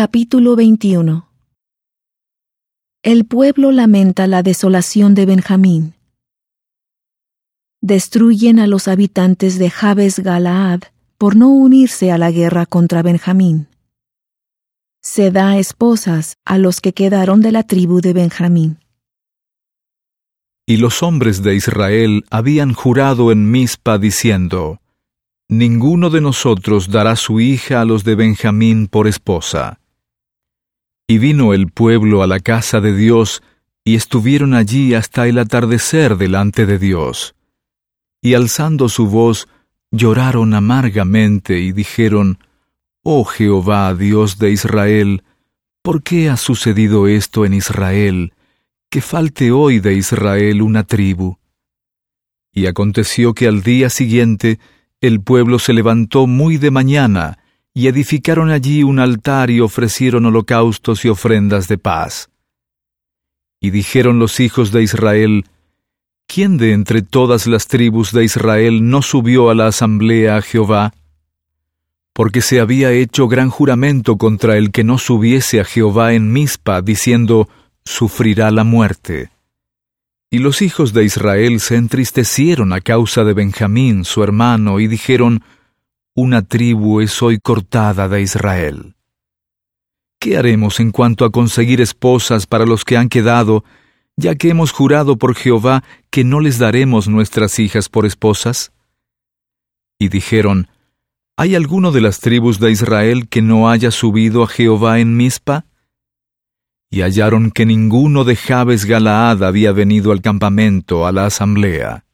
Capítulo 0.00 0.54
21 0.54 1.28
El 3.02 3.24
pueblo 3.24 3.72
lamenta 3.72 4.28
la 4.28 4.44
desolación 4.44 5.16
de 5.16 5.26
Benjamín. 5.26 5.94
Destruyen 7.80 8.60
a 8.60 8.68
los 8.68 8.86
habitantes 8.86 9.58
de 9.58 9.70
Jabes 9.70 10.20
Galaad 10.20 10.82
por 11.18 11.34
no 11.34 11.48
unirse 11.48 12.12
a 12.12 12.18
la 12.18 12.30
guerra 12.30 12.64
contra 12.64 13.02
Benjamín. 13.02 13.66
Se 15.02 15.32
da 15.32 15.58
esposas 15.58 16.36
a 16.44 16.58
los 16.58 16.80
que 16.80 16.92
quedaron 16.92 17.40
de 17.40 17.50
la 17.50 17.64
tribu 17.64 18.00
de 18.00 18.12
Benjamín. 18.12 18.78
Y 20.64 20.76
los 20.76 21.02
hombres 21.02 21.42
de 21.42 21.56
Israel 21.56 22.24
habían 22.30 22.72
jurado 22.72 23.32
en 23.32 23.50
Mizpa 23.50 23.98
diciendo, 23.98 24.80
Ninguno 25.48 26.08
de 26.08 26.20
nosotros 26.20 26.88
dará 26.88 27.16
su 27.16 27.40
hija 27.40 27.80
a 27.80 27.84
los 27.84 28.04
de 28.04 28.14
Benjamín 28.14 28.86
por 28.86 29.08
esposa. 29.08 29.80
Y 31.08 31.18
vino 31.18 31.54
el 31.54 31.72
pueblo 31.72 32.22
a 32.22 32.26
la 32.26 32.38
casa 32.38 32.80
de 32.80 32.94
Dios, 32.94 33.42
y 33.82 33.96
estuvieron 33.96 34.52
allí 34.52 34.92
hasta 34.92 35.26
el 35.26 35.38
atardecer 35.38 36.18
delante 36.18 36.66
de 36.66 36.78
Dios. 36.78 37.34
Y 38.20 38.34
alzando 38.34 38.90
su 38.90 39.06
voz, 39.06 39.48
lloraron 39.90 40.52
amargamente 40.52 41.58
y 41.58 41.72
dijeron, 41.72 42.38
Oh 43.02 43.24
Jehová, 43.24 43.94
Dios 43.94 44.38
de 44.38 44.50
Israel, 44.50 45.24
¿por 45.82 46.02
qué 46.02 46.28
ha 46.28 46.36
sucedido 46.36 47.08
esto 47.08 47.46
en 47.46 47.54
Israel, 47.54 48.34
que 48.90 49.00
falte 49.00 49.50
hoy 49.50 49.80
de 49.80 49.94
Israel 49.94 50.60
una 50.60 50.84
tribu? 50.84 51.38
Y 52.52 52.66
aconteció 52.66 53.32
que 53.32 53.46
al 53.46 53.62
día 53.62 53.88
siguiente 53.88 54.58
el 55.00 55.22
pueblo 55.22 55.58
se 55.58 55.72
levantó 55.72 56.26
muy 56.26 56.58
de 56.58 56.70
mañana, 56.70 57.38
y 57.74 57.86
edificaron 57.86 58.50
allí 58.50 58.82
un 58.82 58.98
altar 58.98 59.50
y 59.50 59.60
ofrecieron 59.60 60.26
holocaustos 60.26 61.04
y 61.04 61.08
ofrendas 61.08 61.68
de 61.68 61.78
paz. 61.78 62.28
Y 63.60 63.70
dijeron 63.70 64.18
los 64.18 64.40
hijos 64.40 64.72
de 64.72 64.82
Israel, 64.82 65.44
¿quién 66.26 66.58
de 66.58 66.72
entre 66.72 67.02
todas 67.02 67.46
las 67.46 67.66
tribus 67.66 68.12
de 68.12 68.24
Israel 68.24 68.88
no 68.88 69.02
subió 69.02 69.50
a 69.50 69.54
la 69.54 69.66
asamblea 69.66 70.36
a 70.36 70.42
Jehová? 70.42 70.92
Porque 72.12 72.40
se 72.40 72.60
había 72.60 72.92
hecho 72.92 73.28
gran 73.28 73.50
juramento 73.50 74.16
contra 74.16 74.56
el 74.56 74.70
que 74.70 74.84
no 74.84 74.98
subiese 74.98 75.60
a 75.60 75.64
Jehová 75.64 76.14
en 76.14 76.32
Mizpa, 76.32 76.82
diciendo, 76.82 77.48
sufrirá 77.84 78.50
la 78.50 78.64
muerte. 78.64 79.30
Y 80.30 80.38
los 80.38 80.60
hijos 80.60 80.92
de 80.92 81.04
Israel 81.04 81.58
se 81.58 81.76
entristecieron 81.76 82.72
a 82.72 82.80
causa 82.80 83.24
de 83.24 83.32
Benjamín, 83.32 84.04
su 84.04 84.22
hermano, 84.22 84.78
y 84.78 84.86
dijeron, 84.86 85.42
Una 86.20 86.42
tribu 86.42 87.00
es 87.00 87.22
hoy 87.22 87.38
cortada 87.38 88.08
de 88.08 88.20
Israel. 88.20 88.96
¿Qué 90.18 90.36
haremos 90.36 90.80
en 90.80 90.90
cuanto 90.90 91.24
a 91.24 91.30
conseguir 91.30 91.80
esposas 91.80 92.44
para 92.48 92.66
los 92.66 92.84
que 92.84 92.96
han 92.96 93.08
quedado, 93.08 93.62
ya 94.16 94.34
que 94.34 94.48
hemos 94.48 94.72
jurado 94.72 95.16
por 95.16 95.36
Jehová 95.36 95.84
que 96.10 96.24
no 96.24 96.40
les 96.40 96.58
daremos 96.58 97.06
nuestras 97.06 97.60
hijas 97.60 97.88
por 97.88 98.04
esposas? 98.04 98.72
Y 99.96 100.08
dijeron, 100.08 100.66
¿Hay 101.36 101.54
alguno 101.54 101.92
de 101.92 102.00
las 102.00 102.18
tribus 102.18 102.58
de 102.58 102.72
Israel 102.72 103.28
que 103.28 103.40
no 103.40 103.70
haya 103.70 103.92
subido 103.92 104.42
a 104.42 104.48
Jehová 104.48 104.98
en 104.98 105.16
Mizpa? 105.16 105.66
y 106.90 107.02
hallaron 107.02 107.52
que 107.52 107.64
ninguno 107.64 108.24
de 108.24 108.34
Jabes 108.34 108.86
Galaad 108.86 109.44
había 109.44 109.70
venido 109.70 110.10
al 110.10 110.20
campamento, 110.20 111.06
a 111.06 111.12
la 111.12 111.26
asamblea. 111.26 112.06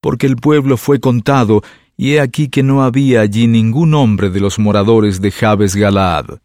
Porque 0.00 0.28
el 0.28 0.36
pueblo 0.36 0.76
fue 0.76 1.00
contado, 1.00 1.62
y 1.96 2.14
he 2.14 2.20
aquí 2.20 2.48
que 2.48 2.62
no 2.62 2.82
había 2.82 3.22
allí 3.22 3.46
ningún 3.46 3.94
hombre 3.94 4.30
de 4.30 4.40
los 4.40 4.58
moradores 4.58 5.20
de 5.20 5.30
Jabes 5.30 5.74
Galaad. 5.74 6.38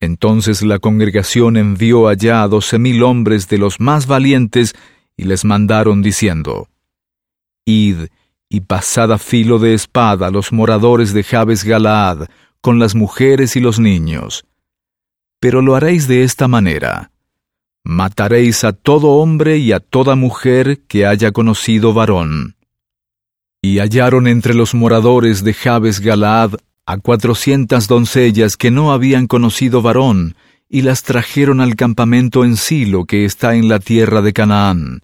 Entonces 0.00 0.62
la 0.62 0.78
congregación 0.78 1.56
envió 1.56 2.08
allá 2.08 2.46
doce 2.48 2.78
mil 2.78 3.02
hombres 3.02 3.48
de 3.48 3.58
los 3.58 3.80
más 3.80 4.06
valientes, 4.06 4.74
y 5.16 5.24
les 5.24 5.44
mandaron 5.44 6.02
diciendo, 6.02 6.68
Id 7.64 8.08
y 8.48 8.60
pasad 8.60 9.12
a 9.12 9.18
filo 9.18 9.58
de 9.58 9.74
espada 9.74 10.30
los 10.30 10.52
moradores 10.52 11.12
de 11.12 11.24
Jabes 11.24 11.64
Galaad, 11.64 12.28
con 12.60 12.78
las 12.78 12.94
mujeres 12.94 13.56
y 13.56 13.60
los 13.60 13.78
niños, 13.78 14.44
pero 15.40 15.62
lo 15.62 15.76
haréis 15.76 16.08
de 16.08 16.24
esta 16.24 16.48
manera. 16.48 17.12
Mataréis 17.84 18.64
a 18.64 18.72
todo 18.72 19.12
hombre 19.12 19.58
y 19.58 19.70
a 19.72 19.78
toda 19.78 20.16
mujer 20.16 20.80
que 20.88 21.06
haya 21.06 21.30
conocido 21.30 21.94
varón. 21.94 22.55
Y 23.68 23.80
hallaron 23.80 24.28
entre 24.28 24.54
los 24.54 24.76
moradores 24.76 25.42
de 25.42 25.52
Jabes 25.52 25.98
Galaad 25.98 26.52
a 26.86 26.98
cuatrocientas 26.98 27.88
doncellas 27.88 28.56
que 28.56 28.70
no 28.70 28.92
habían 28.92 29.26
conocido 29.26 29.82
varón, 29.82 30.36
y 30.68 30.82
las 30.82 31.02
trajeron 31.02 31.60
al 31.60 31.74
campamento 31.74 32.44
en 32.44 32.56
Silo 32.56 33.06
que 33.06 33.24
está 33.24 33.56
en 33.56 33.68
la 33.68 33.80
tierra 33.80 34.22
de 34.22 34.32
Canaán. 34.32 35.00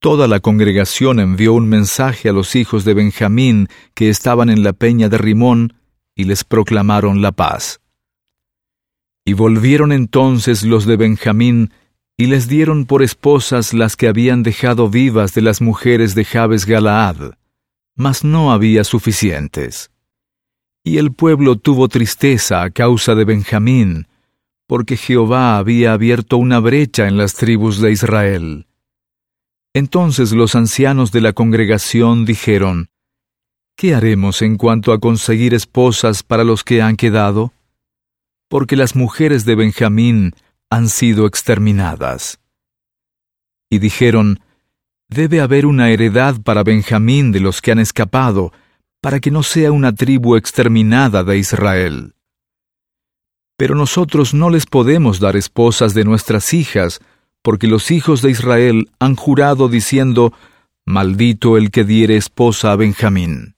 Toda 0.00 0.28
la 0.28 0.40
congregación 0.40 1.20
envió 1.20 1.52
un 1.52 1.68
mensaje 1.68 2.30
a 2.30 2.32
los 2.32 2.56
hijos 2.56 2.86
de 2.86 2.94
Benjamín 2.94 3.68
que 3.92 4.08
estaban 4.08 4.48
en 4.48 4.62
la 4.62 4.72
peña 4.72 5.10
de 5.10 5.18
Rimón, 5.18 5.74
y 6.16 6.24
les 6.24 6.44
proclamaron 6.44 7.20
la 7.20 7.32
paz. 7.32 7.82
Y 9.26 9.34
volvieron 9.34 9.92
entonces 9.92 10.62
los 10.62 10.86
de 10.86 10.96
Benjamín, 10.96 11.70
y 12.16 12.28
les 12.28 12.48
dieron 12.48 12.86
por 12.86 13.02
esposas 13.02 13.74
las 13.74 13.94
que 13.94 14.08
habían 14.08 14.42
dejado 14.42 14.88
vivas 14.88 15.34
de 15.34 15.42
las 15.42 15.60
mujeres 15.60 16.14
de 16.14 16.24
Jabes 16.24 16.64
Galaad, 16.64 17.34
mas 17.94 18.24
no 18.24 18.52
había 18.52 18.84
suficientes. 18.84 19.90
Y 20.84 20.98
el 20.98 21.12
pueblo 21.12 21.56
tuvo 21.56 21.88
tristeza 21.88 22.62
a 22.62 22.70
causa 22.70 23.14
de 23.14 23.24
Benjamín, 23.24 24.08
porque 24.66 24.96
Jehová 24.96 25.58
había 25.58 25.92
abierto 25.92 26.36
una 26.36 26.58
brecha 26.58 27.06
en 27.06 27.16
las 27.16 27.34
tribus 27.34 27.80
de 27.80 27.92
Israel. 27.92 28.66
Entonces 29.74 30.32
los 30.32 30.54
ancianos 30.54 31.12
de 31.12 31.20
la 31.20 31.32
congregación 31.32 32.24
dijeron, 32.24 32.88
¿Qué 33.76 33.94
haremos 33.94 34.42
en 34.42 34.56
cuanto 34.56 34.92
a 34.92 34.98
conseguir 34.98 35.54
esposas 35.54 36.22
para 36.22 36.44
los 36.44 36.62
que 36.62 36.82
han 36.82 36.96
quedado? 36.96 37.52
porque 38.52 38.76
las 38.76 38.94
mujeres 38.94 39.46
de 39.46 39.54
Benjamín 39.54 40.34
han 40.68 40.90
sido 40.90 41.24
exterminadas. 41.26 42.38
Y 43.70 43.78
dijeron, 43.78 44.40
Debe 45.12 45.42
haber 45.42 45.66
una 45.66 45.90
heredad 45.90 46.40
para 46.40 46.62
Benjamín 46.62 47.32
de 47.32 47.40
los 47.40 47.60
que 47.60 47.70
han 47.70 47.78
escapado, 47.78 48.50
para 49.02 49.20
que 49.20 49.30
no 49.30 49.42
sea 49.42 49.70
una 49.70 49.94
tribu 49.94 50.36
exterminada 50.36 51.22
de 51.22 51.36
Israel. 51.36 52.14
Pero 53.58 53.74
nosotros 53.74 54.32
no 54.32 54.48
les 54.48 54.64
podemos 54.64 55.20
dar 55.20 55.36
esposas 55.36 55.92
de 55.92 56.04
nuestras 56.04 56.54
hijas, 56.54 57.00
porque 57.42 57.66
los 57.66 57.90
hijos 57.90 58.22
de 58.22 58.30
Israel 58.30 58.88
han 59.00 59.14
jurado 59.14 59.68
diciendo, 59.68 60.32
Maldito 60.86 61.58
el 61.58 61.70
que 61.70 61.84
diere 61.84 62.16
esposa 62.16 62.72
a 62.72 62.76
Benjamín. 62.76 63.54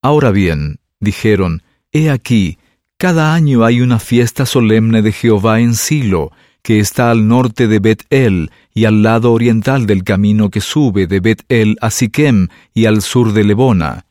Ahora 0.00 0.30
bien, 0.30 0.80
dijeron, 1.00 1.62
He 1.92 2.08
aquí, 2.08 2.56
cada 2.96 3.34
año 3.34 3.62
hay 3.62 3.82
una 3.82 3.98
fiesta 3.98 4.46
solemne 4.46 5.02
de 5.02 5.12
Jehová 5.12 5.60
en 5.60 5.74
Silo, 5.74 6.32
que 6.62 6.78
está 6.78 7.10
al 7.10 7.26
norte 7.26 7.66
de 7.66 7.80
Bet-El 7.80 8.50
y 8.72 8.84
al 8.84 9.02
lado 9.02 9.32
oriental 9.32 9.86
del 9.86 10.04
camino 10.04 10.50
que 10.50 10.60
sube 10.60 11.06
de 11.06 11.20
Bet-El 11.20 11.76
a 11.80 11.90
Siquem 11.90 12.48
y 12.72 12.86
al 12.86 13.02
sur 13.02 13.32
de 13.32 13.44
Lebona. 13.44 14.06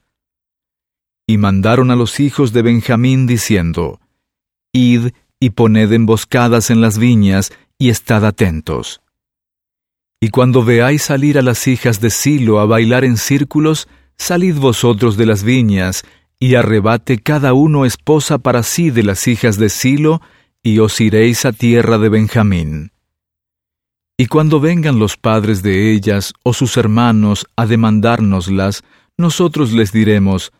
Y 1.28 1.38
mandaron 1.38 1.92
a 1.92 1.96
los 1.96 2.20
hijos 2.20 2.52
de 2.52 2.62
Benjamín 2.62 3.26
diciendo, 3.26 4.00
Id 4.74 5.12
y 5.40 5.50
poned 5.52 5.92
emboscadas 5.92 6.70
en 6.70 6.82
las 6.82 6.98
viñas 6.98 7.52
y 7.78 7.90
estad 7.90 8.26
atentos. 8.26 9.02
Y 10.20 10.30
cuando 10.30 10.64
veáis 10.64 11.02
salir 11.02 11.40
a 11.40 11.42
las 11.42 11.68
hijas 11.68 12.00
de 12.00 12.12
Silo 12.12 12.60
a 12.60 12.66
bailar 12.66 13.04
en 13.06 13.18
círculos, 13.18 13.88
salid 14.18 14.56
vosotros 14.56 15.18
de 15.18 15.26
las 15.26 15.44
viñas 15.44 16.04
y 16.40 16.56
arrebate 16.56 17.18
cada 17.18 17.54
uno 17.54 17.86
esposa 17.86 18.38
para 18.38 18.62
sí 18.62 18.92
de 18.92 19.04
las 19.04 19.28
hijas 19.28 19.58
de 19.58 19.70
Silo, 19.70 20.22
y 20.64 20.80
os 20.80 21.02
iréis 21.02 21.46
a 21.46 21.52
tierra 21.52 21.98
de 21.98 22.10
Benjamín. 22.10 22.92
Y 24.18 24.28
cuando 24.28 24.60
vengan 24.60 25.00
los 25.00 25.18
padres 25.18 25.64
de 25.64 25.92
ellas 25.92 26.34
o 26.44 26.54
sus 26.54 26.78
hermanos 26.78 27.48
a 27.56 27.66
demandárnoslas, 27.66 28.84
nosotros 29.18 29.72
les 29.72 29.92
diremos, 29.92 30.52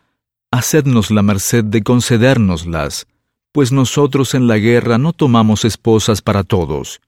Hacednos 0.50 1.10
la 1.10 1.22
merced 1.22 1.64
de 1.64 1.82
concedérnoslas, 1.82 3.06
pues 3.52 3.72
nosotros 3.72 4.34
en 4.34 4.48
la 4.48 4.58
guerra 4.58 4.98
no 4.98 5.12
tomamos 5.12 5.64
esposas 5.64 6.20
para 6.20 6.44
todos. 6.44 7.00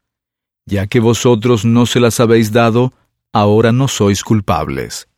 Ya 0.65 0.87
que 0.87 0.99
vosotros 0.99 1.67
no 1.67 1.85
se 1.85 2.01
las 2.01 2.21
habéis 2.21 2.53
dado, 2.53 2.95
ahora 3.33 3.73
no 3.73 3.89
sois 3.89 4.23
culpables. 4.23 5.09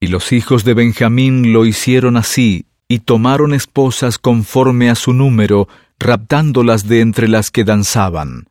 Y 0.00 0.08
los 0.08 0.32
hijos 0.32 0.64
de 0.64 0.74
Benjamín 0.74 1.52
lo 1.54 1.64
hicieron 1.64 2.16
así, 2.18 2.66
y 2.88 2.98
tomaron 2.98 3.54
esposas 3.54 4.18
conforme 4.18 4.90
a 4.90 4.94
su 4.94 5.14
número, 5.14 5.68
raptándolas 5.98 6.88
de 6.88 7.00
entre 7.00 7.28
las 7.28 7.50
que 7.50 7.64
danzaban. 7.64 8.48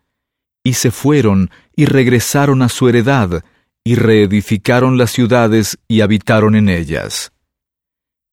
Y 0.63 0.73
se 0.73 0.91
fueron 0.91 1.49
y 1.75 1.85
regresaron 1.85 2.61
a 2.61 2.69
su 2.69 2.88
heredad, 2.89 3.43
y 3.83 3.95
reedificaron 3.95 4.97
las 4.97 5.11
ciudades 5.11 5.79
y 5.88 6.01
habitaron 6.01 6.55
en 6.55 6.69
ellas. 6.69 7.31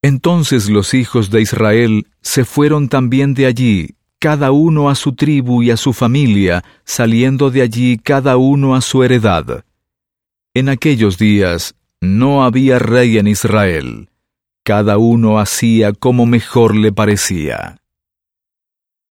Entonces 0.02 0.68
los 0.68 0.94
hijos 0.94 1.30
de 1.30 1.40
Israel 1.40 2.06
se 2.20 2.44
fueron 2.44 2.88
también 2.88 3.34
de 3.34 3.46
allí, 3.46 3.96
cada 4.18 4.52
uno 4.52 4.90
a 4.90 4.94
su 4.94 5.14
tribu 5.14 5.62
y 5.62 5.70
a 5.70 5.76
su 5.76 5.92
familia, 5.92 6.64
saliendo 6.84 7.50
de 7.50 7.62
allí 7.62 7.98
cada 7.98 8.36
uno 8.36 8.74
a 8.74 8.80
su 8.80 9.02
heredad. 9.02 9.64
En 10.54 10.68
aquellos 10.68 11.18
días 11.18 11.74
no 12.00 12.44
había 12.44 12.78
rey 12.78 13.18
en 13.18 13.26
Israel, 13.26 14.10
cada 14.64 14.98
uno 14.98 15.38
hacía 15.38 15.92
como 15.92 16.26
mejor 16.26 16.76
le 16.76 16.92
parecía. 16.92 17.77